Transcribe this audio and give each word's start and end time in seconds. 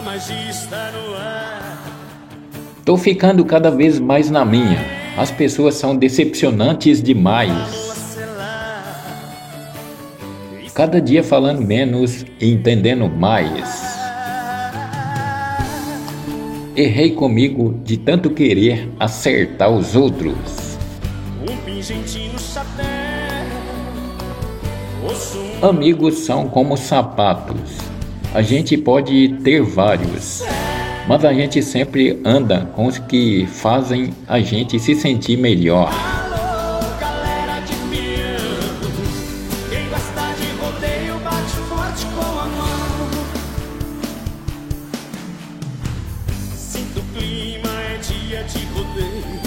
magia 0.00 0.50
está 0.50 0.90
no 0.92 1.14
ar. 1.14 1.82
Tô 2.84 2.96
ficando 2.96 3.44
cada 3.44 3.70
vez 3.70 3.98
mais 3.98 4.30
na 4.30 4.44
minha. 4.44 4.78
As 5.16 5.30
pessoas 5.30 5.74
são 5.74 5.96
decepcionantes 5.96 7.02
demais. 7.02 7.96
Cada 10.74 11.00
dia 11.00 11.24
falando 11.24 11.62
menos 11.62 12.24
e 12.38 12.52
entendendo 12.52 13.08
mais. 13.08 13.96
Errei 16.76 17.12
comigo 17.12 17.80
de 17.82 17.96
tanto 17.96 18.28
querer 18.28 18.88
acertar 19.00 19.70
os 19.70 19.96
outros. 19.96 20.36
Um 21.42 21.56
pingente 21.64 22.28
no 22.28 22.38
chapéu. 22.38 22.84
Ouço 25.02 25.38
Amigos 25.62 26.18
são 26.18 26.46
como 26.46 26.76
sapatos. 26.76 27.95
A 28.36 28.42
gente 28.42 28.76
pode 28.76 29.30
ter 29.42 29.62
vários, 29.62 30.44
mas 31.08 31.24
a 31.24 31.32
gente 31.32 31.62
sempre 31.62 32.20
anda 32.22 32.66
com 32.74 32.84
os 32.84 32.98
que 32.98 33.46
fazem 33.46 34.12
a 34.28 34.40
gente 34.40 34.78
se 34.78 34.94
sentir 34.94 35.38
melhor. 35.38 35.90
Sinto 46.54 47.00
o 47.00 47.18
clima, 47.18 47.70
é 47.70 47.98
dia 48.02 48.44
de 48.44 48.66
rodeio. 48.66 49.45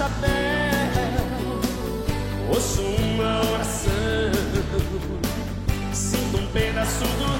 Chapéu, 0.00 0.30
ouço 2.48 2.80
uma 2.80 3.40
oração, 3.52 3.92
sinto 5.92 6.38
um 6.38 6.46
pedaço 6.46 7.04
do 7.04 7.39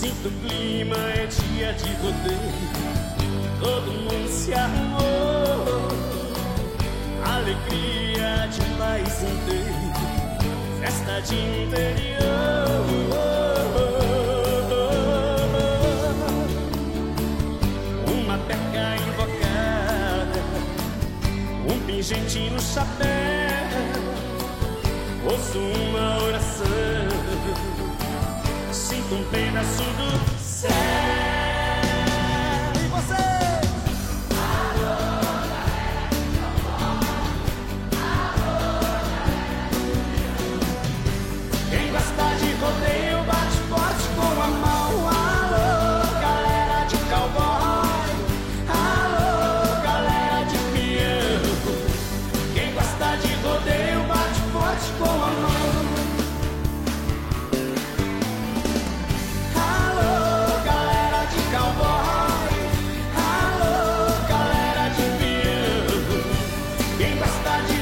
Sinto 0.00 0.28
o 0.28 0.32
clima, 0.48 0.96
é 0.96 1.26
dia 1.26 1.74
de 1.74 1.92
rodeio. 1.96 2.40
Todo 3.60 3.92
mundo 3.92 4.28
se 4.30 4.54
arrumou. 4.54 5.88
Alegria 7.22 8.48
de 8.48 8.60
país 8.78 9.22
inteiro. 9.22 9.74
Festa 10.80 11.20
de 11.20 11.34
interior. 11.34 12.80
Uma 18.06 18.38
peca 18.38 18.96
invocada. 19.06 20.40
Um 21.68 21.78
pingente 21.86 22.48
no 22.48 22.58
chapéu. 22.62 23.06
Ouço 25.26 25.58
uma 25.58 26.24
oração. 26.24 26.69
Sinto 29.30 29.36
um 29.36 29.52
pedaço 29.52 29.82
do 29.82 30.38
céu. 30.40 31.09
gosta 67.30 67.79